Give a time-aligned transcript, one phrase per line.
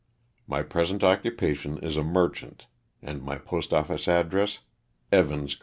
[0.47, 2.65] My present occupation is a merchant
[3.03, 4.57] and my post office address,
[5.11, 5.59] Evans, Col.